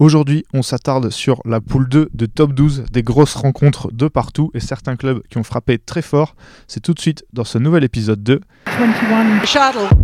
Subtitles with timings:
[0.00, 4.50] Aujourd'hui, on s'attarde sur la poule 2 de top 12, des grosses rencontres de partout
[4.54, 6.36] et certains clubs qui ont frappé très fort.
[6.68, 8.40] C'est tout de suite dans ce nouvel épisode de
[8.78, 9.94] 21 shuttle.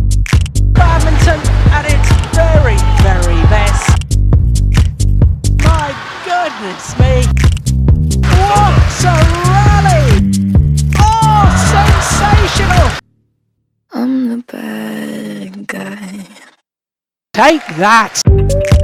[0.73, 1.39] Badminton
[1.73, 3.97] at its very, very best.
[5.63, 5.89] My
[6.23, 7.23] goodness me.
[8.37, 9.17] What a
[9.49, 10.31] rally!
[10.99, 12.91] Oh, sensational!
[13.95, 16.27] I'm the bad guy.
[17.33, 18.76] Take that!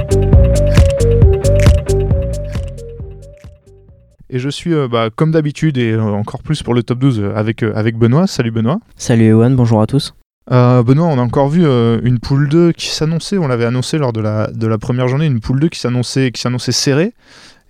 [4.34, 7.20] Et je suis, euh, bah, comme d'habitude, et euh, encore plus pour le top 12,
[7.20, 8.26] euh, avec, avec Benoît.
[8.26, 8.80] Salut Benoît.
[8.96, 10.12] Salut Ewan, bonjour à tous.
[10.50, 13.96] Euh, Benoît, on a encore vu euh, une poule 2 qui s'annonçait, on l'avait annoncé
[13.96, 17.14] lors de la, de la première journée, une poule 2 qui s'annonçait qui s'annonçait serrée.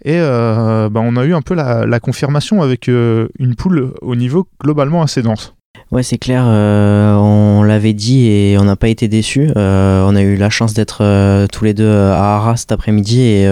[0.06, 4.16] Et euh, bah, on a eu un peu la, la confirmation avec une poule au
[4.16, 5.54] niveau globalement assez dense.
[5.94, 9.50] Ouais, c'est clair, euh, on l'avait dit et on n'a pas été déçus.
[9.56, 13.20] Euh, on a eu la chance d'être euh, tous les deux à Arras cet après-midi
[13.20, 13.48] et,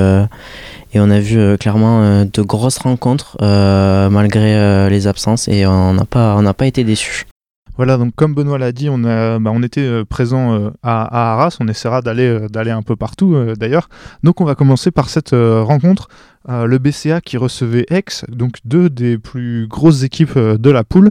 [0.97, 6.67] on a vu clairement de grosses rencontres malgré les absences et on n'a pas, pas
[6.67, 7.27] été déçus.
[7.77, 11.69] Voilà, donc comme Benoît l'a dit, on, a, bah, on était présent à, Arras, on
[11.69, 13.89] essaiera d'aller d'aller un peu partout d'ailleurs.
[14.25, 16.09] Donc on va commencer par cette rencontre,
[16.49, 21.11] le BCA qui recevait Aix, donc deux des plus grosses équipes de la poule.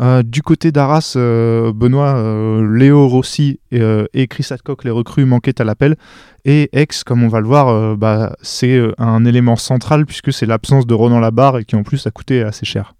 [0.00, 5.60] Euh, du côté d'Arras, euh, Benoît, euh, Léo Rossi et, Chris Hadcock, les recrues, manquaient
[5.60, 5.96] à l'appel.
[6.44, 10.86] Et Aix, comme on va le voir, bah, c'est un élément central puisque c'est l'absence
[10.86, 12.94] de Ronan Labarre et qui en plus a coûté assez cher.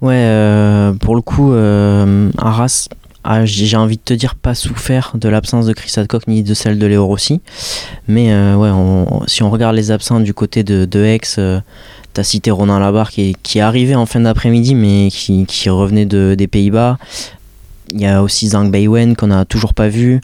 [0.00, 2.88] Ouais, pour le coup, Arras
[3.24, 6.54] a, j'ai envie de te dire, pas souffert de l'absence de Chris Hadcock ni de
[6.54, 7.40] celle de Léo Rossi.
[8.08, 11.60] Mais euh, ouais, on- si on regarde les absents du côté de, de Aix, euh,
[12.14, 15.70] t'as cité Ronan Labarre qui est, qui est arrivé en fin d'après-midi, mais qui, qui
[15.70, 16.98] revenait de, des Pays-Bas.
[17.92, 20.20] Il y a aussi Zhang Beiwen qu'on n'a toujours pas vu.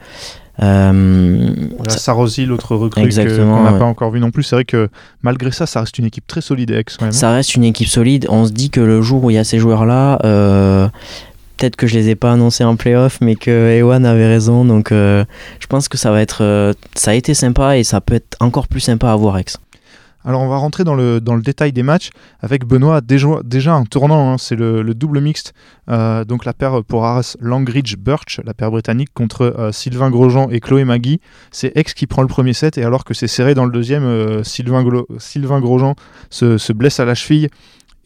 [0.60, 3.78] Euh, Voilà, Sarosi, l'autre recrue qu'on n'a ouais.
[3.78, 4.42] pas encore vu non plus.
[4.42, 4.88] C'est vrai que
[5.22, 7.12] malgré ça, ça reste une équipe très solide Aix quand même.
[7.12, 8.26] Ça reste une équipe solide.
[8.28, 10.88] On se dit que le jour où il y a ces joueurs-là, euh,
[11.58, 14.64] peut-être que je les ai pas annoncés en playoff, mais que Ewan avait raison.
[14.64, 15.24] Donc euh,
[15.60, 18.36] je pense que ça va être, euh, ça a été sympa et ça peut être
[18.40, 19.58] encore plus sympa à voir Ex.
[20.24, 22.10] Alors on va rentrer dans le, dans le détail des matchs
[22.40, 25.52] avec Benoît déjà, un tournant, hein, c'est le, le double mixte,
[25.88, 30.84] Euh, donc la paire pour Arras Langridge-Birch, la paire britannique contre Sylvain Grosjean et Chloé
[30.84, 31.18] Magui.
[31.50, 34.44] C'est Aix qui prend le premier set et alors que c'est serré dans le deuxième,
[34.44, 34.84] Sylvain,
[35.18, 35.94] Sylvain Grosjean
[36.28, 37.48] se, se blesse à la cheville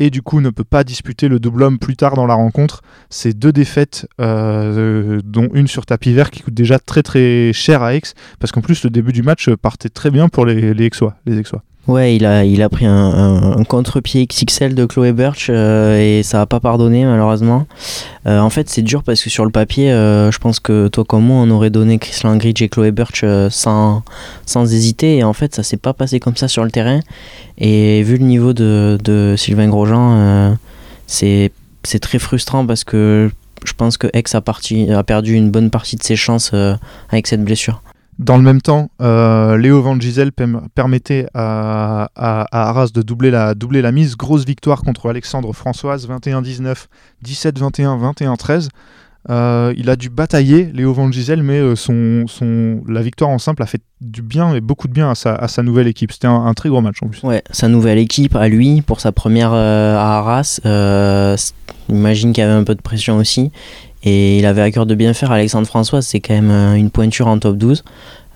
[0.02, 2.82] et du coup ne peut pas disputer le double homme plus tard dans la rencontre.
[3.08, 7.82] C'est deux défaites, euh, dont une sur tapis vert qui coûte déjà très très cher
[7.82, 8.02] à Aix
[8.40, 11.14] parce qu'en plus le début du match partait très bien pour les, les Aixois.
[11.24, 11.42] Les.
[11.88, 16.40] Ouais, il a, il a pris un, contre-pied XXL de Chloé Birch euh, et ça
[16.42, 17.66] a pas pardonné malheureusement.
[18.26, 21.04] Euh, en fait, c'est dur parce que sur le papier, euh, je pense que toi
[21.04, 24.04] comme moi, on aurait donné Chris Langridge et Chloé Birch sans,
[24.46, 25.16] sans hésiter.
[25.16, 27.00] Et en fait, ça s'est pas passé comme ça sur le terrain.
[27.58, 30.56] Et vu le niveau de, de Sylvain Grosjean,
[31.08, 31.50] c'est
[32.00, 33.28] très frustrant parce que
[33.64, 36.52] je pense que Aix a, parti, a perdu une bonne partie de ses chances
[37.10, 37.82] avec cette blessure.
[38.22, 43.32] Dans le même temps, euh, Léo Van Gisel permettait à, à- à Arras de doubler
[43.32, 44.16] la, doubler la mise.
[44.16, 46.86] Grosse victoire contre Alexandre Françoise, 21-19,
[47.24, 48.68] 17-21, 21-13.
[49.30, 53.38] Euh, il a dû batailler, Léo Van Gisel, mais euh, son, son, la victoire en
[53.38, 56.12] simple a fait du bien et beaucoup de bien à sa, à sa nouvelle équipe.
[56.12, 57.22] C'était un, très gros match en plus.
[57.22, 60.60] Ouais, sa nouvelle équipe à lui pour sa première euh, à Arras.
[60.66, 61.36] Euh,
[61.88, 63.52] J'imagine qu'il y avait un peu de pression aussi.
[64.04, 65.30] Et il avait à cœur de bien faire.
[65.30, 67.84] Alexandre François, c'est quand même une pointure en top 12.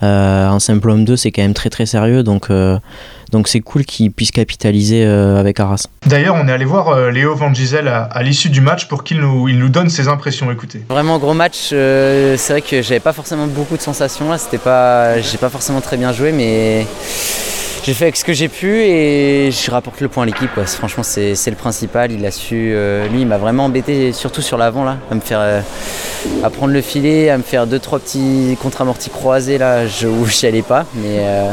[0.03, 2.23] Euh, en simple homme 2, c'est quand même très très sérieux.
[2.23, 2.79] Donc euh,
[3.33, 5.87] donc c'est cool qu'il puisse capitaliser euh, avec Arras.
[6.07, 9.05] D'ailleurs, on est allé voir euh, Léo Van Gisel à, à l'issue du match pour
[9.05, 10.51] qu'il nous, il nous donne ses impressions.
[10.51, 10.83] Écoutez.
[10.89, 14.59] Vraiment gros match, euh, c'est vrai que j'avais pas forcément beaucoup de sensations là, c'était
[14.59, 16.87] pas j'ai pas forcément très bien joué mais
[17.86, 20.50] j'ai fait avec ce que j'ai pu et je rapporte le point à l'équipe.
[20.66, 24.58] Franchement c'est le principal, il a su euh, lui il m'a vraiment embêté surtout sur
[24.58, 25.60] l'avant là, à me faire euh,
[26.42, 30.26] à prendre le filet, à me faire deux trois petits contre-amortis croisés là je, où
[30.26, 31.52] j'y allais pas mais euh,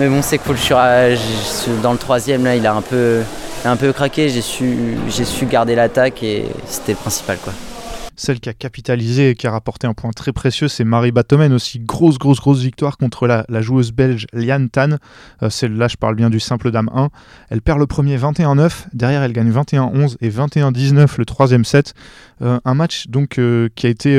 [0.00, 3.20] mais bon c'est cool, je je- dans le troisième là il a un peu
[3.64, 7.52] un peu craqué, j'ai su su garder l'attaque et c'était le principal quoi.
[8.16, 11.52] Celle qui a capitalisé et qui a rapporté un point très précieux, c'est Marie Batomen
[11.52, 11.80] aussi.
[11.80, 14.98] Grosse, grosse, grosse victoire contre la, joueuse belge Liane Tan.
[15.42, 17.08] Euh, Celle-là, je parle bien du simple dame 1.
[17.50, 18.86] Elle perd le premier 21-9.
[18.92, 21.94] Derrière, elle gagne 21-11 et 21-19 le troisième set.
[22.42, 24.16] Euh, un match donc euh, qui a été,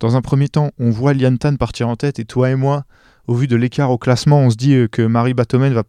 [0.00, 2.84] dans un premier temps, on voit Liane Tan partir en tête et toi et moi,
[3.28, 5.82] au vu de l'écart au classement, on se dit euh, que Marie Batomen va,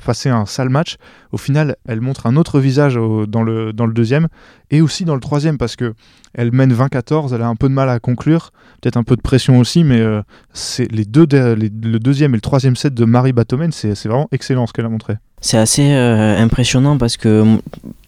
[0.00, 0.96] passer un sale match.
[1.32, 4.28] Au final, elle montre un autre visage dans, le, dans le deuxième
[4.70, 5.94] et aussi dans le troisième parce que
[6.34, 9.20] elle mène 20-14, elle a un peu de mal à conclure, peut-être un peu de
[9.20, 13.32] pression aussi, mais euh, c'est les deux, le deuxième et le troisième set de Marie
[13.32, 15.14] Batomen, c'est vraiment excellent ce qu'elle a montré.
[15.40, 17.58] C'est assez euh, impressionnant parce que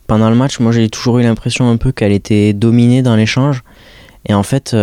[0.07, 3.63] pendant le match, moi j'ai toujours eu l'impression un peu qu'elle était dominée dans l'échange.
[4.29, 4.77] Et en fait,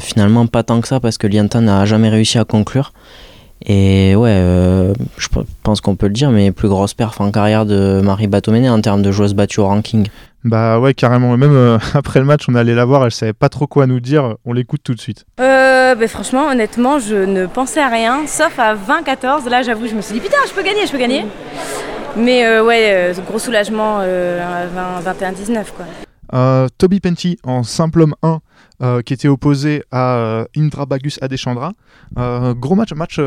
[0.00, 2.92] finalement, pas tant que ça parce que Lianta n'a jamais réussi à conclure.
[3.66, 5.28] Et ouais, euh, je
[5.62, 8.80] pense qu'on peut le dire, mais plus grosse perf en carrière de Marie Batoméné en
[8.80, 10.08] termes de joueuse battue au ranking.
[10.44, 11.36] Bah ouais, carrément.
[11.36, 14.00] Même euh, après le match, on allait la voir, elle savait pas trop quoi nous
[14.00, 14.36] dire.
[14.44, 15.24] On l'écoute tout de suite.
[15.40, 19.48] Euh, bah, franchement, honnêtement, je ne pensais à rien, sauf à 20-14.
[19.48, 21.24] Là, j'avoue, je me suis dit putain, je peux gagner, je peux gagner.
[22.16, 25.86] Mais euh, ouais, gros soulagement à 21-19 quoi.
[26.78, 28.40] Toby Penty en simple homme 1
[28.82, 31.74] euh, qui était opposé à euh, Indra Bagus Adeshandra.
[32.18, 33.20] Euh, gros match, match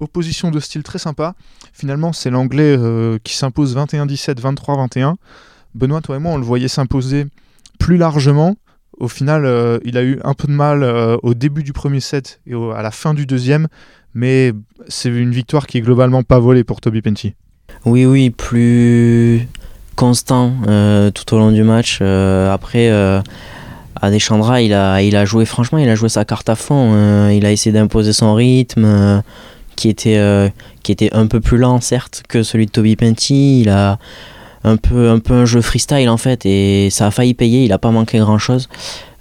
[0.00, 1.34] opposition de style très sympa.
[1.72, 2.76] Finalement, c'est l'anglais
[3.22, 5.14] qui s'impose 21-17, 23-21.
[5.76, 7.26] Benoît, toi et moi, on le voyait s'imposer
[7.78, 8.56] plus largement.
[8.98, 10.82] Au final, il a eu un peu de mal
[11.22, 13.68] au début du premier set et à la fin du deuxième,
[14.12, 14.52] mais
[14.88, 17.34] c'est une victoire qui est globalement pas volée pour Toby Penty.
[17.84, 19.46] Oui, oui, plus
[19.96, 20.52] constant
[21.14, 22.00] tout au long du match.
[22.00, 22.90] après,
[24.00, 26.92] Adeshandra, il a, il a joué, franchement, il a joué sa carte à fond.
[26.94, 29.20] Euh, il a essayé d'imposer son rythme, euh,
[29.74, 30.48] qui, était, euh,
[30.82, 33.60] qui était un peu plus lent, certes, que celui de Toby Penty.
[33.60, 33.98] Il a
[34.64, 37.64] un peu, un peu un jeu freestyle, en fait, et ça a failli payer.
[37.64, 38.68] Il a pas manqué grand-chose.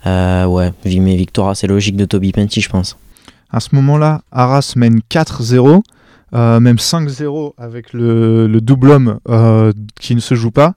[0.06, 2.98] ouais, vu mes victoires assez logiques de Toby Penty, je pense.
[3.51, 5.81] À ce moment-là, Arras mène 4-0.
[6.36, 9.20] Même 5-0 avec le, le double homme
[10.00, 10.74] qui ne se joue pas.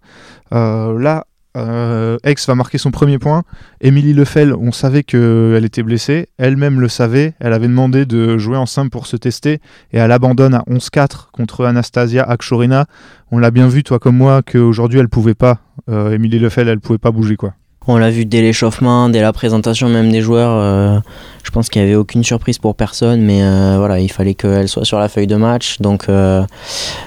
[0.50, 1.25] là,
[1.58, 3.43] euh, X va marquer son premier point.
[3.81, 6.28] Émilie Lefel, on savait qu'elle était blessée.
[6.38, 7.34] Elle-même le savait.
[7.40, 9.60] Elle avait demandé de jouer en simple pour se tester.
[9.93, 12.87] Et elle abandonne à 11-4 contre Anastasia Akshorina.
[13.31, 15.58] On l'a bien vu, toi comme moi, qu'aujourd'hui elle pouvait pas.
[15.88, 17.54] Euh, Émilie Lefel, elle pouvait pas bouger quoi.
[17.90, 20.52] On l'a vu dès l'échauffement, dès la présentation même des joueurs.
[20.52, 21.00] Euh,
[21.43, 24.69] je pense qu'il n'y avait aucune surprise pour personne, mais euh, voilà, il fallait qu'elle
[24.69, 25.79] soit sur la feuille de match.
[25.81, 26.44] Donc, euh,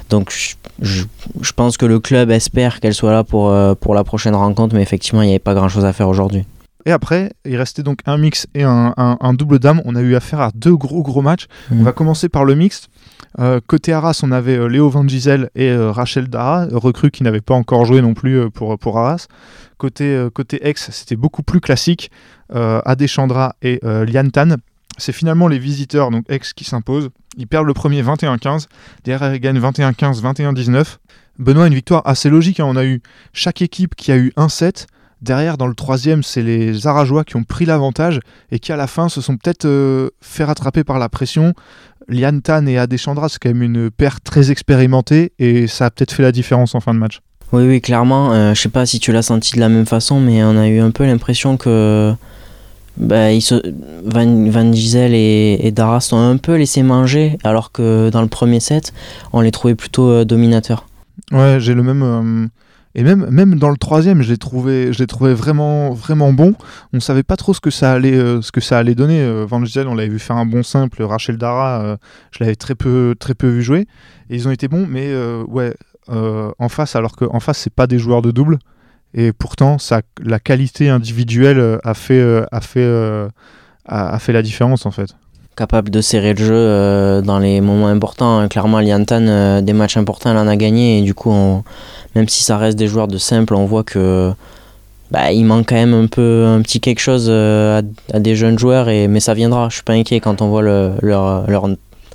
[0.10, 4.82] je, pense que le club espère qu'elle soit là pour, pour la prochaine rencontre, mais
[4.82, 6.46] effectivement, il n'y avait pas grand-chose à faire aujourd'hui.
[6.86, 9.82] Et après, il restait donc un mix et un, double dame.
[9.86, 11.48] On a eu affaire à deux gros gros matchs.
[11.72, 11.84] On mmh.
[11.84, 12.90] va commencer par le mixte.
[13.68, 17.86] côté Arras, on avait Léo Van Gisel et Rachel Dara, recrues qui n'avaient pas encore
[17.86, 19.28] joué non plus pour, pour Arras.
[19.82, 22.12] Côté, euh, côté ex, c'était beaucoup plus classique.
[22.54, 24.58] Euh, Adeshandra et euh, Liantan.
[25.00, 27.10] C'est finalement les visiteurs, donc ex, qui s'imposent.
[27.36, 28.68] Ils perdent le premier 21-15.
[29.06, 30.98] Derrière, ils gagnent 21-15, 21-19.
[31.40, 32.60] Benoît, une victoire assez logique.
[32.60, 32.66] Hein.
[32.68, 33.02] On a eu
[33.34, 34.86] chaque équipe qui a eu un set.
[35.22, 38.20] Derrière, dans le troisième, c'est les Arajois qui ont pris l'avantage
[38.52, 41.54] et qui, à la fin, se sont peut-être fait rattraper par la pression.
[42.08, 46.24] Liantan et Adeshandra, c'est quand même une paire très expérimentée et ça a peut-être fait
[46.24, 47.22] la différence en fin de match.
[47.52, 48.34] Oui, oui, clairement.
[48.34, 50.68] Euh, je sais pas si tu l'as senti de la même façon, mais on a
[50.68, 52.14] eu un peu l'impression que
[52.98, 53.30] bah,
[54.06, 58.28] Van, Van Gisel et, et, Dara sont un peu laissés manger, alors que dans le
[58.28, 58.94] premier set,
[59.34, 60.88] on les trouvait plutôt euh, dominateurs.
[61.32, 62.50] Ouais, j'ai le même.
[62.96, 66.56] Euh, et même, même dans le troisième, je l'ai trouvé, trouvé vraiment, vraiment bon.
[66.94, 69.46] On savait pas trop ce que ça allait, ce que ça allait donner.
[69.46, 71.02] Van Gisel, on l'avait vu faire un bon simple.
[71.04, 71.98] Rachel Dara,
[72.32, 73.88] je l'avais très peu, très peu vu jouer.
[74.30, 75.14] Et ils ont été bons, mais
[75.48, 75.74] ouais,
[76.10, 78.60] euh, en face, alors qu'en face, c'est pas des joueurs de double.
[79.14, 83.30] Et pourtant, ça, la qualité individuelle euh, a fait, euh, a, fait,
[83.86, 85.16] a, fait la différence en fait
[85.56, 88.48] capable de serrer le jeu dans les moments importants.
[88.48, 91.00] Clairement, Liantan, des matchs importants, elle en a gagné.
[91.00, 91.34] Et du coup,
[92.16, 94.32] même si ça reste des joueurs de simple, on voit que
[95.12, 97.82] bah, il manque quand même un peu un petit quelque chose à,
[98.20, 98.90] des jeunes joueurs.
[98.90, 99.70] Et, mais ça viendra.
[99.70, 101.68] Je suis pas inquiet quand on voit leur, leur,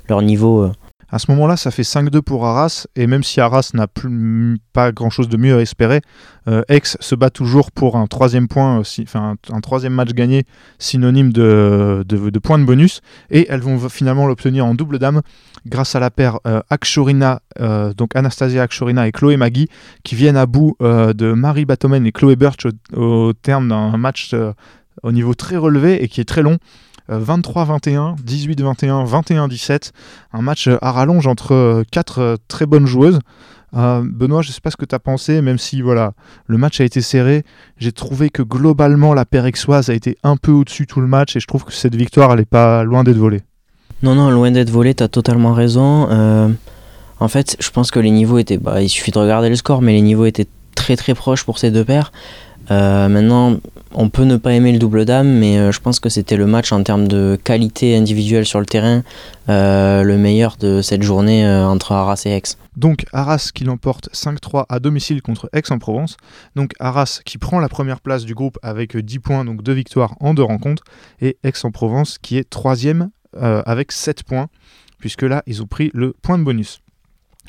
[0.09, 0.71] leur niveau.
[1.17, 4.91] À ce moment-là, ça fait 5-2 pour Arras, et même si Arras n'a plus pas
[4.91, 6.01] grand-chose de mieux à espérer,
[6.47, 10.43] euh, se bat toujours pour un troisième point, enfin un, troisième match gagné,
[10.77, 15.23] synonyme de, de, points de bonus, et elles vont finalement l'obtenir en double dame
[15.65, 19.69] grâce à la paire euh, Akshorina, euh, donc Anastasia Akshorina et Chloé Magui,
[20.03, 24.35] qui viennent à bout de Marie Batomen et Chloé Birch au terme d'un match
[25.01, 26.59] au niveau très relevé et qui est très long.
[27.09, 29.91] 23-21, 18-21, 21-17.
[30.33, 33.19] Un match à rallonge entre euh, quatre euh, très bonnes joueuses.
[33.75, 36.13] Euh, Benoît, je ne sais pas ce que tu as pensé, même si voilà,
[36.47, 37.43] le match a été serré,
[37.77, 41.39] j'ai trouvé que globalement la paire a été un peu au-dessus tout le match et
[41.39, 43.41] je trouve que cette victoire, n'est pas loin d'être volée.
[44.03, 46.07] Non, non, loin d'être volée, tu as totalement raison.
[47.19, 48.57] en fait, je pense que les niveaux étaient.
[48.57, 51.59] Bah, il suffit de regarder le score, mais les niveaux étaient très très proches pour
[51.59, 52.11] ces deux paires.
[52.69, 53.59] Euh, maintenant,
[53.93, 56.45] on peut ne pas aimer le double dame, mais euh, je pense que c'était le
[56.45, 59.03] match en termes de qualité individuelle sur le terrain
[59.49, 62.43] euh, le meilleur de cette journée entre Arras et Aix.
[62.75, 66.17] Donc Arras qui l'emporte 5-3 à domicile contre Aix-en-Provence.
[66.55, 70.15] Donc Arras qui prend la première place du groupe avec 10 points, donc 2 victoires
[70.19, 70.83] en 2 rencontres.
[71.21, 73.09] Et Aix-en-Provence qui est troisième
[73.39, 74.47] avec 7 points,
[74.99, 76.81] puisque là ils ont pris le point de bonus.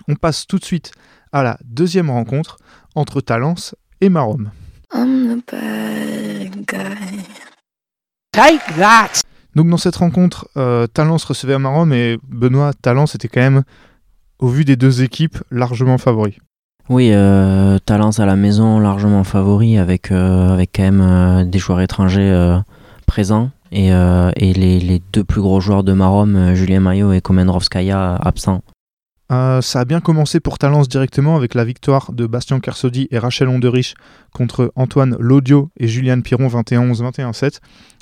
[0.07, 0.93] On passe tout de suite
[1.33, 2.59] à la deuxième rencontre
[2.95, 4.51] entre Talence et Marom.
[4.93, 7.25] I'm the bad guy.
[8.33, 9.21] Take that!
[9.55, 13.63] Donc dans cette rencontre, euh, Talence recevait à Marom et Benoît Talence était quand même,
[14.39, 16.39] au vu des deux équipes, largement favori.
[16.89, 21.59] Oui, euh, Talence à la maison, largement favori, avec, euh, avec quand même euh, des
[21.59, 22.59] joueurs étrangers euh,
[23.07, 27.21] présents et, euh, et les, les deux plus gros joueurs de Marom, Julien Maillot et
[27.21, 28.63] Komendrovskaya, absents.
[29.31, 33.19] Euh, ça a bien commencé pour Talence directement avec la victoire de Bastien Kersodi et
[33.19, 33.95] Rachel Onderich
[34.33, 37.61] contre Antoine Laudio et Juliane Piron 21-11-21-7.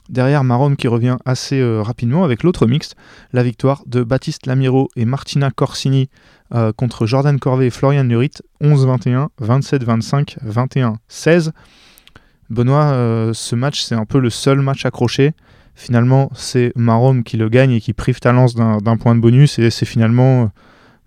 [0.09, 2.95] Derrière Marom qui revient assez euh, rapidement avec l'autre mixte,
[3.33, 6.09] la victoire de Baptiste Lamiro et Martina Corsini
[6.54, 8.30] euh, contre Jordan Corvet et Florian Nurit
[8.62, 11.50] 11-21, 27-25, 21-16.
[12.50, 15.33] Benoît, ce match c'est un peu le seul match accroché.
[15.75, 19.71] Finalement, c'est Marom qui le gagne et qui prive Talence d'un point de bonus et
[19.71, 20.52] c'est finalement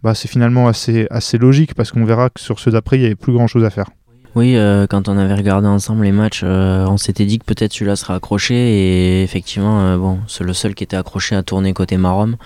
[0.03, 3.06] bah, c'est finalement assez, assez logique parce qu'on verra que sur ceux d'après, il n'y
[3.06, 3.89] avait plus grand chose à faire.
[4.36, 7.74] Oui, euh, quand on avait regardé ensemble les matchs, euh, on s'était dit que peut-être
[7.74, 11.74] celui-là sera accroché et effectivement, euh, bon, c'est le seul qui était accroché à tourner
[11.74, 12.38] côté Marom.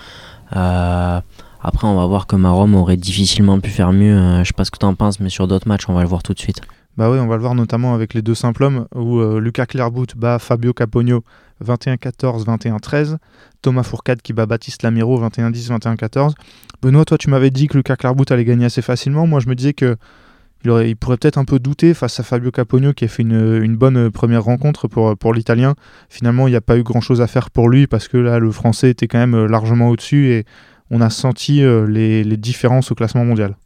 [0.50, 4.40] Après, on va voir que Marom aurait difficilement pu faire mieux.
[4.40, 6.08] Je sais pas ce que tu en penses, mais sur d'autres matchs, on va le
[6.08, 6.60] voir tout de suite.
[6.98, 10.06] Bah oui, on va le voir notamment avec les deux simples hommes où Lucas Clairbout
[10.14, 11.24] bat Fabio Capogno
[11.62, 13.16] 21-14, 21-13.
[13.62, 16.32] Thomas Fourcade qui bat Baptiste Lamiro 21-10, 21-14.
[16.82, 19.26] Benoît, toi tu m'avais dit que Lucas Clairbout allait gagner assez facilement.
[19.26, 19.96] Moi je me disais que
[20.64, 24.06] il, pourrait peut-être un peu douter face à Fabio Capogno qui a fait une, bonne
[24.06, 25.74] euh, première rencontre pour, l'Italien.
[26.08, 28.50] Finalement, il n'y a pas eu grand-chose à faire pour lui parce que là, le
[28.50, 30.44] Français était quand même euh, largement au-dessus et
[30.90, 33.56] on a senti euh, les différences au classement mondial.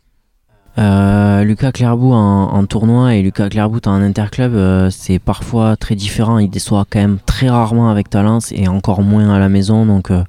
[0.78, 6.38] Euh, Lucas Clairbout en, tournoi et Lucas Clairbout en interclub, euh, c'est parfois très différent.
[6.38, 9.86] Il déçoit quand même très rarement avec Talence et encore moins à la maison.
[9.86, 10.22] Donc euh,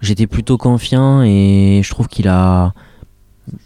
[0.00, 2.72] j'étais plutôt confiant et je trouve qu'il a,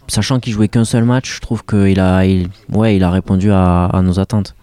[0.07, 3.51] sachant qu'il jouait qu'un seul match, je trouve qu'il a, il, ouais, il a répondu
[3.51, 4.53] à, nos attentes.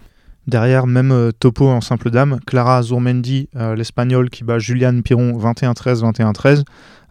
[0.45, 6.03] Derrière, même topo en simple dame, Clara Azurmendi, euh, l'espagnole qui bat Juliane Piron 21-13,
[6.03, 6.63] 21-13.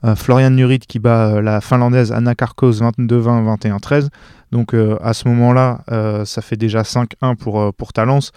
[0.05, 4.09] Euh, Florian Nurit qui bat euh, la finlandaise Anna Karkos 22-20, 21-13.
[4.51, 5.81] Donc euh, à ce moment-là,
[6.25, 8.33] ça fait déjà 5-1 pour, pour Talence.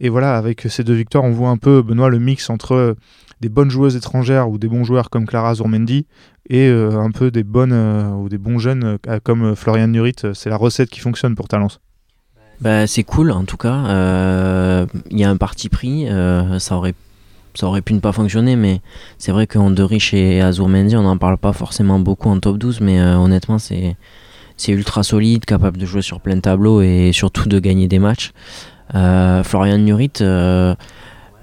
[0.00, 2.96] Et voilà, avec ces deux victoires, on voit un peu, Benoît, le mix entre
[3.40, 6.06] des bonnes joueuses étrangères ou des bons joueurs comme Clara Azurmendi
[6.48, 7.74] et un peu des bonnes
[8.14, 10.16] ou des bons jeunes comme Florian Nurit.
[10.32, 11.80] C'est la recette qui fonctionne pour Talence.
[12.60, 14.86] Bah, c'est cool en tout cas.
[15.10, 16.08] Il y a un parti pris.
[16.58, 16.94] ça aurait
[17.54, 18.80] ça aurait pu ne pas fonctionner, mais
[19.18, 23.00] c'est vrai qu'Anderich et Azurmendi, on n'en parle pas forcément beaucoup en top 12, mais
[23.00, 23.96] euh, honnêtement, c'est
[24.68, 28.32] ultra solide, capable de jouer sur plein de tableaux et surtout de gagner des matchs.
[28.94, 30.74] Euh, Florian Nurit, euh,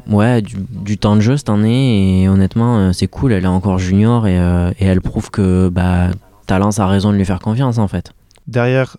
[0.08, 3.32] ouais, du, temps de jeu cette année, et honnêtement, euh, c'est cool.
[3.32, 4.38] Elle est encore junior et,
[4.80, 6.10] elle prouve que bah,
[6.46, 8.14] Talence a raison de lui faire confiance en fait.
[8.48, 8.96] Derrière,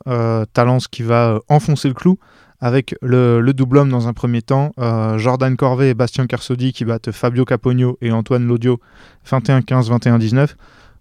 [0.53, 2.19] Talence qui va enfoncer le clou
[2.61, 4.73] avec le, le double homme dans un premier temps.
[4.79, 8.81] euh, Jordan Corvet et Bastien Kersodi qui battent Fabio Capogno et Antoine Laudio
[9.29, 10.49] 21-15, 21-19.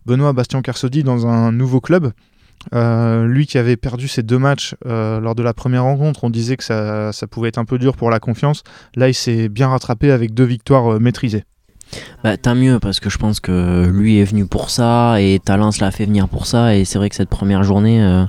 [0.05, 2.11] Benoît Bastien Kersodi dans un nouveau club.
[2.73, 6.29] Euh, lui qui avait perdu ses deux matchs euh, lors de la première rencontre, on
[6.29, 8.63] disait que ça, pouvait être un peu dur pour la confiance.
[8.95, 11.43] Là, il s'est bien rattrapé avec deux victoires maîtrisées.
[12.23, 15.79] Bah, tant mieux parce que je pense que lui est venu pour ça et Talence
[15.79, 18.25] l'a fait venir pour ça et c'est vrai que cette première journée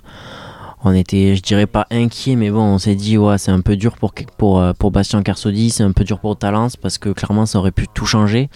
[0.84, 3.96] on était je dirais pas inquiet mais bon on s'est dit c'est un peu dur
[3.96, 7.46] pour pour euh, pour Bastien Carsodi c'est un peu dur pour Talence parce que clairement
[7.46, 8.48] ça aurait pu tout changer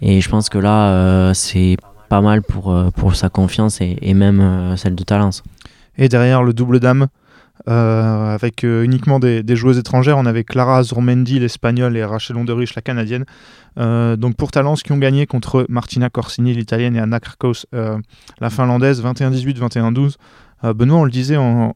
[0.00, 1.76] et je pense que là euh, c'est
[2.08, 5.42] pas mal pour euh, sa confiance et, même celle de Talence.
[5.96, 7.06] Et derrière le double dame,
[7.66, 13.24] avec uniquement des, joueuses étrangères, on avait Clara Azurmendi, l'espagnole, et Rachel Onderich, la canadienne.
[13.76, 19.02] Donc pour Talence, qui ont gagné contre Martina Corsini, l'italienne, et Anna Krakos, la finlandaise,
[19.02, 20.16] 21-18, 21-12.
[20.64, 21.74] Euh, Benoît, on le disait en,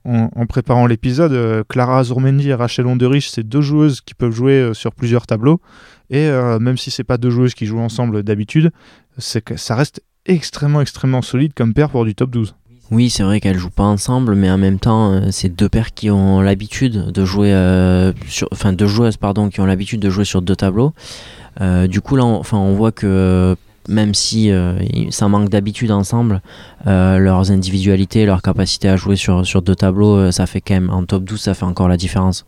[0.49, 4.75] préparant l'épisode, euh, Clara Azurmendi et Rachel Onderich, c'est deux joueuses qui peuvent jouer euh,
[4.75, 5.61] sur plusieurs tableaux.
[6.09, 8.71] Et euh, même si c'est pas deux joueuses qui jouent ensemble d'habitude,
[9.19, 12.55] ça reste extrêmement, extrêmement solide comme paire pour du top 12.
[12.93, 16.09] Oui, c'est vrai qu'elles jouent pas ensemble, mais en même temps, c'est deux paires qui
[16.09, 17.51] ont l'habitude de jouer,
[18.29, 20.93] sur, enfin deux joueuses pardon, qui ont l'habitude de jouer sur deux tableaux.
[21.89, 23.57] Du coup là, on, enfin, on voit que
[23.89, 24.79] même si euh,
[25.11, 26.41] ça manque d'habitude ensemble,
[26.87, 30.75] euh, leurs individualités, leur capacité à jouer sur, sur deux tableaux, euh, ça fait quand
[30.75, 32.47] même en top 12, ça fait encore la différence.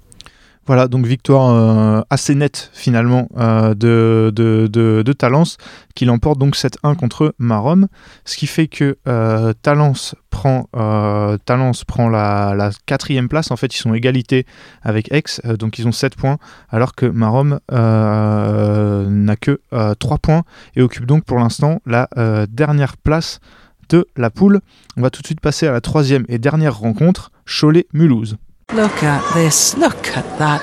[0.69, 5.57] Voilà, donc victoire euh, assez nette finalement euh, de, Talence,
[5.95, 7.89] qui l'emporte donc 7-1 contre Marom,
[8.27, 14.45] ce qui fait que euh, Talence prend, la, quatrième place, en fait ils sont égalité
[14.83, 15.23] avec Aix,
[15.59, 16.37] donc ils ont 7 points,
[16.69, 20.43] alors que Marom n'a que euh, 3 points
[20.77, 22.11] et occupe donc pour l'instant la
[22.51, 23.41] dernière place
[23.89, 24.61] de la poule.
[24.99, 28.37] On va tout de suite passer à la troisième et dernière rencontre, Cholet-Mulhouse.
[28.77, 29.75] Look at this.
[29.79, 30.61] Look at that.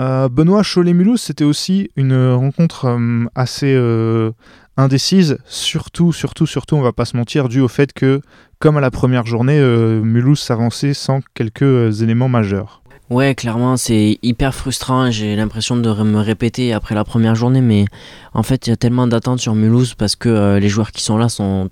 [0.00, 4.30] Euh, Benoît Cholet-Mulhouse, c'était aussi une rencontre euh, assez euh,
[4.78, 8.22] indécise, surtout, surtout, surtout, on va pas se mentir, dû au fait que,
[8.58, 12.82] comme à la première journée, euh, Mulhouse s'avançait sans quelques euh, éléments majeurs.
[13.10, 15.10] Ouais, clairement, c'est hyper frustrant.
[15.10, 17.84] J'ai l'impression de me répéter après la première journée, mais
[18.32, 21.02] en fait, il y a tellement d'attentes sur Mulhouse parce que euh, les joueurs qui
[21.02, 21.68] sont là sont,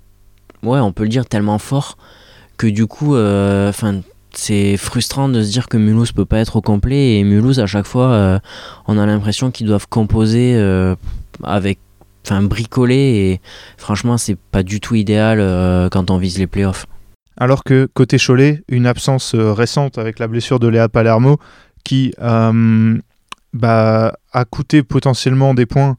[0.61, 1.97] ouais, on peut le dire, tellement forts
[2.57, 4.01] que du coup, euh, enfin,
[4.33, 7.67] c'est frustrant de se dire que Mulhouse peut pas être au complet et Mulhouse, à
[7.67, 8.39] chaque fois, euh,
[8.87, 10.95] on a l'impression qu'ils doivent composer euh,
[11.43, 11.79] avec,
[12.25, 13.41] enfin, bricoler et
[13.77, 15.39] franchement, c'est pas du tout idéal
[15.89, 16.85] quand on vise les playoffs.
[17.37, 21.37] Alors que côté Cholet, une absence récente avec la blessure de Léa Palermo
[21.83, 25.97] qui bah, a coûté potentiellement des points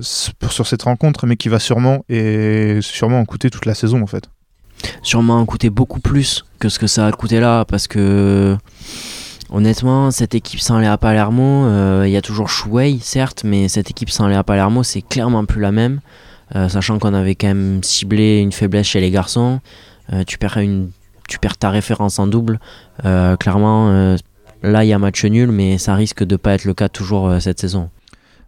[0.00, 4.06] sur cette rencontre, mais qui va sûrement et sûrement en coûter toute la saison en
[4.06, 4.28] fait.
[5.02, 8.56] Sûrement en coûter beaucoup plus que ce que ça a coûté là parce que
[9.50, 13.90] honnêtement cette équipe sans Léa Palermo euh, il y a toujours Chouei certes mais cette
[13.90, 16.00] équipe sans Léa Palermo c'est clairement plus la même
[16.54, 19.60] Euh, sachant qu'on avait quand même ciblé une faiblesse chez les garçons
[20.12, 20.58] Euh, tu perds
[21.28, 22.58] tu perds ta référence en double
[23.38, 24.16] clairement
[24.62, 27.40] là il y a match nul mais ça risque de pas être le cas toujours
[27.40, 27.88] cette saison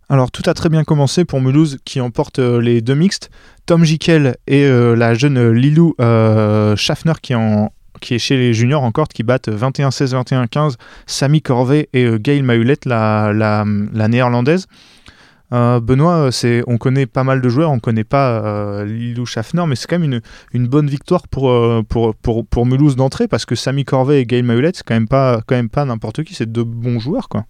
[0.09, 3.31] Alors tout a très bien commencé pour Mulhouse qui emporte euh, les deux mixtes.
[3.67, 8.83] Tom Jikel et euh, la jeune Lilou euh, Schaffner qui, est en- chez les juniors
[8.83, 10.75] encore, qui battent 21-16, 21-15,
[11.07, 14.67] Samy Corvée et Gail Mahulette, la, la, la néerlandaise.
[15.51, 16.31] Benoît,
[16.67, 20.21] on connaît pas mal de joueurs, on connaît pas Lilou Schaffner, mais c'est quand même
[20.53, 25.01] une, bonne victoire pour, Mulhouse d'entrée parce que Samy Corvée et Gail Mahulette, c'est quand
[25.09, 27.45] quand même pas n'importe qui, c'est deux bons joueurs quoi.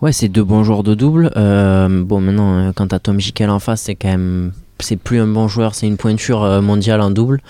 [0.00, 1.32] Ouais, c'est deux bons joueurs de double.
[1.36, 4.52] Euh, bon, maintenant, euh, quand t'as Tom Jikel en face, c'est quand même.
[4.80, 7.40] C'est plus un bon joueur, c'est une pointure euh, mondiale en double.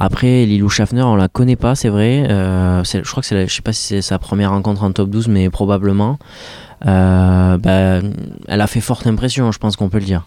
[0.00, 2.26] Après, Lilou Schaffner, on la connaît pas, c'est vrai.
[2.28, 5.28] Je crois que c'est, je sais pas si c'est sa première rencontre en top 12,
[5.28, 6.18] mais probablement.
[6.82, 8.00] Bah,
[8.48, 10.26] elle a fait forte impression, je pense qu'on peut le dire.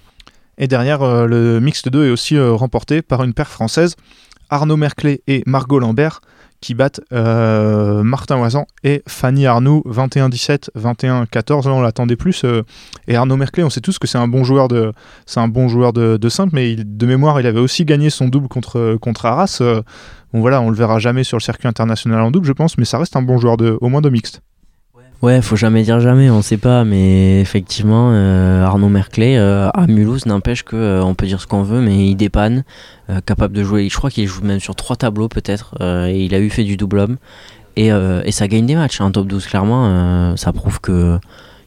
[0.57, 3.95] Et derrière, euh, le mixte 2 est aussi remporté par une paire française,
[4.49, 6.21] Arnaud Merclé et Margot Lambert,
[6.61, 11.67] qui battent euh, Martin Oisan et Fanny Arnoux 21-17, 21-14.
[11.67, 12.43] Là, on l'attendait plus.
[12.43, 12.63] euh,
[13.07, 14.91] et Arnaud Merclé, on sait tous que c'est un bon joueur de,
[15.25, 15.39] c'est
[16.29, 19.59] simple, mais de mémoire, il avait aussi gagné son double contre, contre Arras.
[19.61, 19.81] Euh,
[20.33, 22.85] bon voilà, on le verra jamais sur le circuit international en double, je pense, mais
[22.85, 24.41] ça reste un bon joueur de, au moins de mixte.
[25.23, 29.87] Ouais, faut jamais dire jamais, on sait pas, mais effectivement, euh, Arnaud Merclé euh, à
[29.87, 32.63] Mulhouse n'empêche que euh, on peut dire ce qu'on veut, mais il dépanne,
[33.25, 33.89] capable de jouer.
[33.89, 36.77] Je crois qu'il joue même sur trois tableaux peut-être, et il a eu fait du
[36.77, 37.17] double homme,
[37.75, 37.89] et,
[38.31, 40.35] ça gagne des matchs en top 12 clairement.
[40.35, 41.17] ça prouve que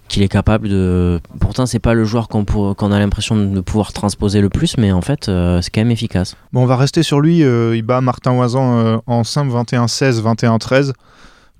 [0.06, 1.20] qu'il est capable de.
[1.40, 5.00] Pourtant, c'est pas le joueur qu'on a l'impression de pouvoir transposer le plus, mais en
[5.00, 6.36] fait, c'est quand même efficace.
[6.52, 7.38] Bon, on va rester sur lui.
[7.38, 10.92] il bat Martin Oisan en simple 21-16, 21-13.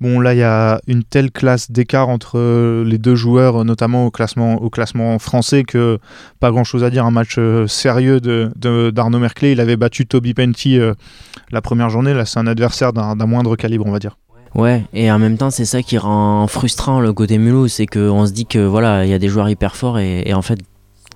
[0.01, 3.65] Bon, là, il y a une telle classe d'écart entre euh, les deux joueurs, euh,
[3.65, 5.99] notamment au classement, au classement français, que
[6.41, 7.05] pas grand-chose à dire.
[7.05, 9.53] Un match euh, sérieux de, de- d'Arnaud Merclé.
[9.53, 10.79] Il avait battu Toby Penty
[11.51, 12.15] la première journée.
[12.15, 14.17] Là, c'est un adversaire d'un, moindre calibre, on va dire.
[14.55, 18.27] Ouais, et en même temps, c'est ça qui rend frustrant le côté Mulhouse, c'est qu'on
[18.27, 20.59] se dit que voilà, il y a des joueurs hyper forts et en fait,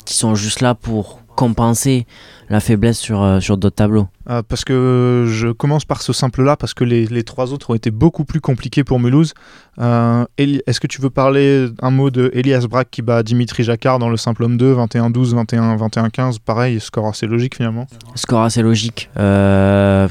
[0.05, 2.07] qui sont juste là pour compenser
[2.49, 4.09] la faiblesse sur, euh, sur d'autres tableaux.
[4.31, 7.75] Euh, parce que je commence par ce simple-là, parce que les, les trois autres ont
[7.75, 9.35] été beaucoup plus compliqués pour Mulhouse.
[9.79, 13.99] Euh, Est-ce que tu veux parler un mot de Elias Brack qui bat Dimitri Jacquard
[13.99, 17.87] dans le simple homme 2, 21-12, 21, 21-15 Pareil, score assez logique finalement.
[18.15, 19.11] Score assez logique.
[19.19, 20.09] Euh,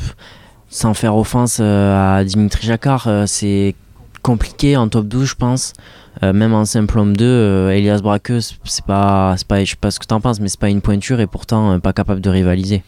[0.74, 3.76] sans faire offense euh, à Dimitri Jacquard, euh, c'est
[4.24, 5.74] compliqué en top 12, je pense.
[6.22, 9.90] Euh, même en simple homme 2, euh, Elias Braqueux, c'est pas, pas, je sais pas
[9.90, 12.30] ce que t'en penses, mais c'est pas une pointure et pourtant euh, pas capable de
[12.30, 12.84] rivaliser.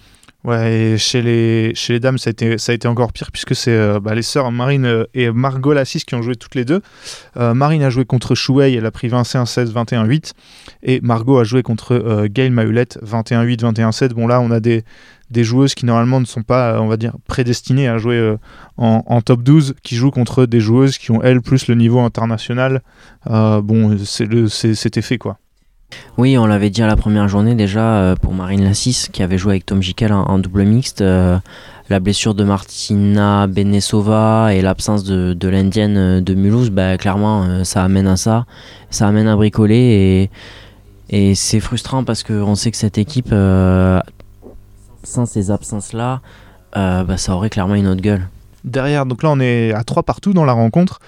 [0.46, 3.32] Ouais, et chez les, chez les dames, ça a, été, ça a été encore pire
[3.32, 6.54] puisque c'est euh, bah, les sœurs Marine euh, et Margot Lassis qui ont joué toutes
[6.54, 6.82] les deux.
[7.38, 10.34] Euh, Marine a joué contre Chouei, elle a pris 21-16, 21-8.
[10.84, 14.10] Et Margot a joué contre Gail Mahulette, 21-8, 21-7.
[14.10, 14.84] Bon, là, on a des,
[15.32, 18.36] des joueuses qui normalement ne sont pas, on va dire, prédestinées à jouer
[18.78, 22.02] en, en top 12, qui jouent contre des joueuses qui ont, elles, plus le niveau
[22.02, 22.84] international.
[23.26, 25.40] Bon, c'est le- c'était fait quoi.
[26.18, 29.38] Oui, on l'avait dit à la première journée déjà euh, pour Marine Lassis qui avait
[29.38, 31.02] joué avec Tom Jikel en, double mixte.
[31.02, 31.38] euh,
[31.90, 37.84] la blessure de Martina Benesova et l'absence de, l'indienne euh, de Mulhouse, bah, clairement, ça
[37.84, 38.46] amène à ça.
[38.90, 40.30] Ça amène à bricoler
[41.10, 43.30] et, c'est frustrant parce qu'on sait que cette équipe,
[45.04, 46.22] sans ces absences-là,
[46.74, 48.28] bah, ça aurait clairement une autre gueule.
[48.64, 51.00] Derrière, donc là on est à 3 partout dans la rencontre.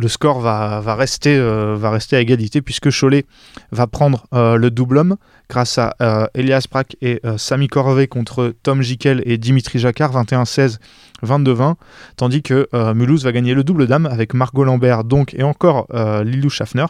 [0.00, 3.26] Le score va, va, rester, euh, va rester à égalité puisque Cholet
[3.72, 5.16] va prendre euh, le double homme
[5.50, 10.76] grâce à euh, Elias Prak et Sami Corvée contre Tom Jikel et Dimitri Jacquard 21-16,
[11.24, 11.74] 22-20,
[12.16, 15.88] tandis que Mulhouse va gagner le double dame avec Margot Lambert donc et encore
[16.22, 16.86] Lilou Schaffner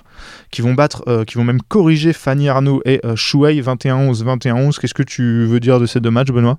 [0.51, 4.79] qui vont battre, qui vont même corriger Fanny Arnaud et Chouei 21-11, 21-11.
[4.81, 6.59] Qu'est-ce que tu veux dire de ces deux matchs, Benoît?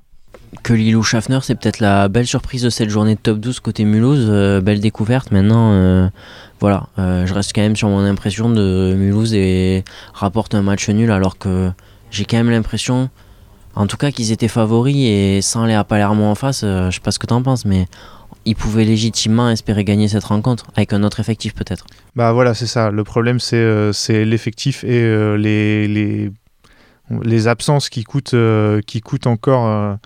[0.63, 3.85] Que Lilou Schaffner, c'est peut-être la belle surprise de cette journée de top 12 côté
[3.85, 4.27] Mulhouse.
[4.29, 5.31] euh, belle découverte.
[5.31, 6.09] Maintenant, euh,
[6.59, 9.83] voilà, euh, je reste quand même sur mon impression de Mulhouse et
[10.13, 11.71] rapporte un match nul alors que
[12.11, 13.09] j'ai quand même l'impression,
[13.75, 17.11] en tout cas, qu'ils étaient favoris et sans les Palermo en face, je sais pas
[17.11, 17.85] ce que t'en penses, mais
[18.45, 21.85] ils pouvaient légitimement espérer gagner cette rencontre avec un autre effectif peut-être.
[22.15, 22.89] Bah voilà, c'est ça.
[22.89, 26.31] Le problème, c'est c'est l'effectif et les, les,
[27.21, 28.35] les absences qui coûtent,
[28.87, 29.97] qui coûtent encore,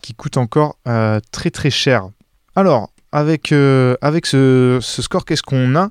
[0.00, 2.08] qui coûtent encore euh, très très cher.
[2.56, 5.90] Alors, avec, euh, avec ce, score, qu'est-ce qu'on a?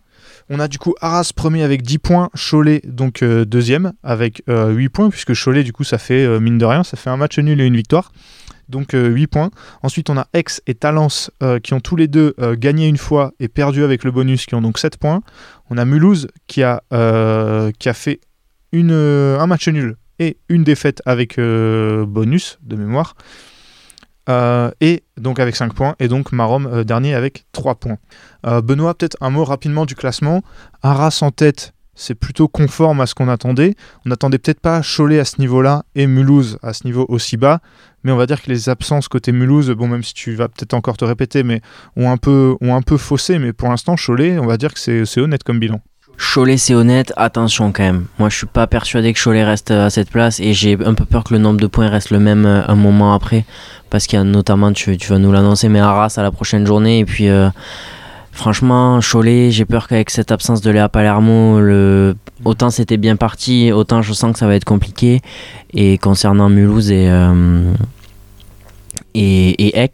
[0.49, 4.71] On a du coup Arras premier avec 10 points, Cholet donc euh, deuxième avec euh,
[4.71, 7.37] 8 points, puisque Cholet du coup ça fait, mine de rien, ça fait un match
[7.39, 8.11] nul et une victoire.
[8.69, 9.49] Donc euh, 8 points.
[9.83, 11.31] Ensuite on a Aix et Talence
[11.63, 14.61] qui ont tous les deux gagné une fois et perdu avec le bonus, qui ont
[14.61, 15.21] donc 7 points.
[15.69, 16.81] On a Mulhouse qui a,
[17.79, 18.19] qui a fait
[18.71, 23.15] une, un match nul et une défaite avec bonus de mémoire.
[24.29, 25.95] Euh, et donc avec 5 points.
[25.99, 27.97] Et donc Marom euh, dernier avec 3 points.
[28.45, 30.43] Euh, Benoît, peut-être un mot rapidement du classement.
[30.81, 33.75] Arras en tête, c'est plutôt conforme à ce qu'on attendait.
[34.05, 37.59] On n'attendait peut-être pas Cholet à ce niveau-là et Mulhouse à ce niveau aussi bas.
[38.03, 40.73] Mais on va dire que les absences côté Mulhouse, bon, même si tu vas peut-être
[40.73, 41.61] encore te répéter, mais
[41.95, 43.39] ont un peu, ont un peu faussé.
[43.39, 45.81] Mais pour l'instant, Cholet, on va dire que c'est c'est honnête comme bilan.
[46.17, 48.05] Cholet, c'est honnête, attention quand même.
[48.17, 51.05] Moi, je suis pas persuadé que Cholet reste à cette place et j'ai un peu
[51.05, 53.45] peur que le nombre de points reste le même euh, un moment après.
[53.89, 56.99] Parce qu'il y a notamment, tu, vas nous l'annoncer, mais Arras à la prochaine journée.
[56.99, 57.49] Et puis, euh,
[58.31, 62.15] franchement, Cholet, j'ai peur qu'avec cette absence de Léa Palermo, le...
[62.45, 65.21] autant c'était bien parti, autant je sens que ça va être compliqué.
[65.73, 67.07] Et concernant Mulhouse et.
[67.09, 67.73] euh,
[69.17, 69.91] et, et Aix,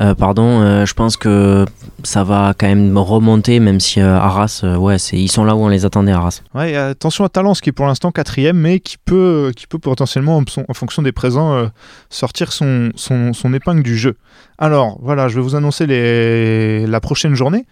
[0.00, 1.64] euh, pardon, euh, je pense que
[2.04, 5.68] ça va quand même remonter, même si euh, Arras, ouais, ils sont là où on
[5.68, 6.40] les attendait, Arras.
[6.54, 10.36] Ouais, attention à Talence qui est pour l'instant quatrième, mais qui peut, qui peut potentiellement,
[10.36, 11.68] en, fonction des présents,
[12.10, 14.16] sortir son, son, son épingle du jeu.
[14.58, 16.86] Alors, voilà, je vais vous annoncer les...
[16.86, 17.66] la prochaine journée.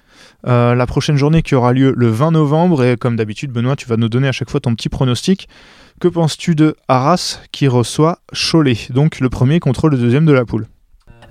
[0.44, 3.96] La prochaine journée qui aura lieu le 20 novembre, et comme d'habitude, Benoît, tu vas
[3.96, 5.48] nous donner à chaque fois ton petit pronostic.
[6.00, 8.76] Que penses-tu de Arras qui reçoit Cholet?
[8.90, 10.66] Donc le premier contre le deuxième de la poule.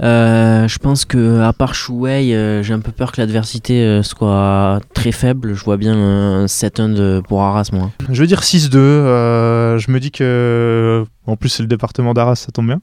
[0.01, 4.01] Euh, je pense que à part Chouei, euh, j'ai un peu peur que l'adversité euh,
[4.01, 5.53] soit très faible.
[5.53, 7.91] Je vois bien un 7-1 de- pour Arras, moi.
[8.09, 8.77] Je veux dire 6-2.
[8.79, 11.05] euh, je me dis que.
[11.27, 12.79] En plus, c'est le département d'Arras, ça tombe bien.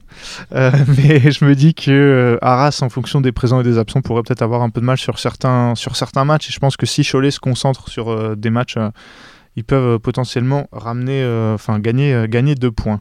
[0.53, 4.43] Mais je me dis que Arras, en fonction des présents et des absents, pourrait peut-être
[4.43, 6.49] avoir un peu de mal sur certains, sur certains matchs.
[6.51, 8.77] Et je pense que si Cholet se concentre sur des matchs,
[9.57, 13.01] ils peuvent potentiellement ramener, enfin gagner, gagner deux points.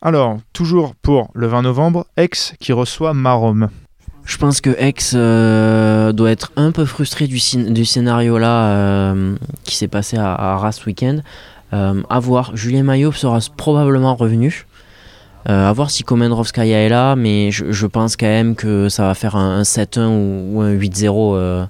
[0.00, 2.30] Alors, toujours pour le 20 novembre, Aix
[2.60, 3.68] qui reçoit Marom.
[4.24, 8.68] Je pense que Aix euh, doit être un peu frustré du, scén- du scénario là
[8.68, 9.34] euh,
[9.64, 11.20] qui s'est passé à, à Arras ce week-end.
[11.72, 14.66] Euh, voir, Julien Maillot sera probablement revenu.
[15.48, 19.14] Euh, à voir si Komendrovskaya est là, mais je, pense quand même que ça va
[19.14, 21.64] faire un, un 7-1 ou, un 8-0 euh,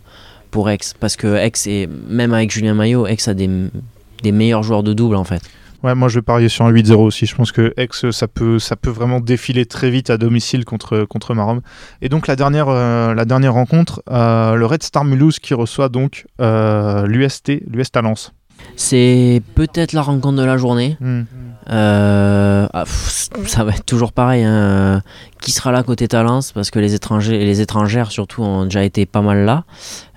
[0.51, 0.79] pour Aix.
[0.99, 5.15] Parce que Aix, est, même avec Julien Maillot, Aix a des meilleurs joueurs de double
[5.17, 5.43] en fait.
[5.85, 7.27] Ouais, moi je vais parier sur un 8-0 aussi.
[7.27, 11.05] Je pense que Aix, ça peut, ça peut vraiment défiler très vite à domicile contre,
[11.05, 11.61] contre Marom.
[12.03, 15.89] Et donc la dernière, euh, la dernière rencontre, euh, le Red Star Mulhouse qui reçoit
[15.89, 18.33] donc euh, l'UST, l'US Talence.
[18.77, 20.97] C'est peut-être la rencontre de la journée.
[21.01, 21.23] Hmm.
[21.71, 24.43] Euh, ah, pff, ça va être toujours pareil.
[24.45, 25.03] hein.
[25.41, 29.07] Qui sera là côté Talence Parce que les, étrangers, les étrangères, surtout, ont déjà été
[29.07, 29.65] pas mal là.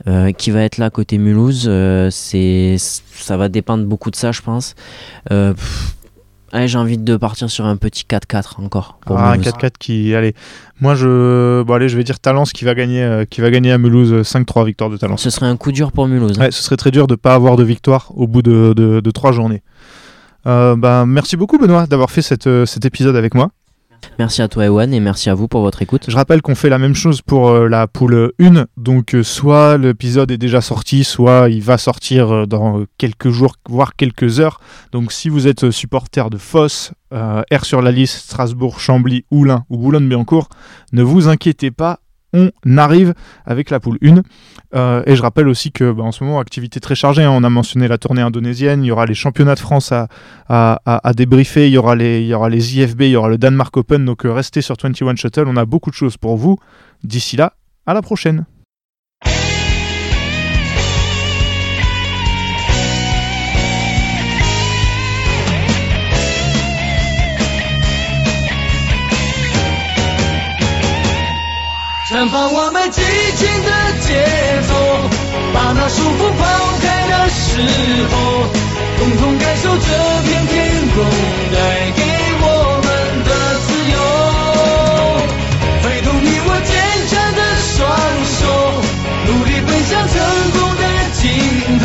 [0.08, 4.32] Euh, qui va être là côté Mulhouse euh, c'est, Ça va dépendre beaucoup de ça,
[4.32, 4.76] je pense.
[5.32, 5.96] Euh, pff,
[6.54, 8.98] ouais, J'ai envie de partir sur un petit 4-4 encore.
[9.06, 9.54] Pour Ah, un Mulhouse.
[9.54, 10.14] 4-4 qui.
[10.16, 10.34] Allez,
[10.80, 11.64] moi je.
[11.64, 14.14] Bon, allez, je vais dire Talence qui va gagner, euh, qui va gagner à Mulhouse
[14.14, 15.22] euh, 5-3 victoire de Talence.
[15.22, 16.40] Ce serait un coup dur pour Mulhouse.
[16.40, 16.44] hein.
[16.46, 19.00] Ouais, ce serait très dur de ne pas avoir de victoire au bout de, de,
[19.00, 19.62] de trois journées.
[20.48, 23.52] Euh, bah, merci beaucoup Benoît d'avoir fait cette, euh, cet épisode avec moi.
[24.20, 26.06] Merci à toi Ewan et merci à vous pour votre écoute.
[26.08, 29.78] Je rappelle qu'on fait la même chose pour euh, la poule 1, donc euh, soit
[29.78, 34.60] l'épisode est déjà sorti, soit il va sortir euh, dans quelques jours, voire quelques heures.
[34.92, 39.78] Donc si vous êtes supporter de Foss, R sur la liste, Strasbourg, Chambly, Oulin ou
[39.78, 40.50] Boulogne-Billancourt,
[40.94, 42.00] ne vous inquiétez pas,
[42.34, 43.14] on arrive
[43.46, 44.22] avec la poule 1.
[44.74, 47.24] Euh, et je rappelle aussi que bah, en ce moment, activité très chargée.
[47.24, 47.32] hein.
[47.32, 51.68] On a mentionné la tournée indonésienne, il y aura les championnats de France à, débriefer,
[51.68, 54.06] il y, aura les, il y aura IFB, il y aura le Danemark Open.
[54.06, 56.58] Donc euh, restez sur 21 Shuttle, on a beaucoup de choses pour vous.
[57.04, 57.54] D'ici là,
[57.86, 58.46] à la prochaine.
[72.12, 73.02] 绽放我们激
[73.38, 73.72] 情的
[74.02, 74.76] 节奏
[75.54, 76.44] 把那束缚抛
[76.82, 77.64] 开的时
[78.12, 78.14] 候
[79.00, 79.88] 共同感受这
[80.28, 81.06] 片天空
[81.54, 81.56] 带
[81.96, 82.04] 给
[82.44, 82.46] 我
[82.84, 82.92] 们
[83.24, 83.32] 的
[83.64, 83.96] 自由。
[85.84, 86.76] 挥动你我坚
[87.08, 87.80] 强的双
[88.28, 88.40] 手
[89.28, 90.20] 努力奔向成
[90.52, 91.24] 功的尽
[91.80, 91.84] 头。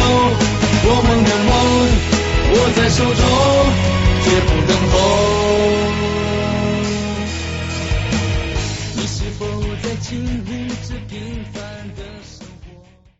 [0.88, 1.54] 我们的梦
[2.50, 3.22] 握在手中
[4.24, 4.75] 却不能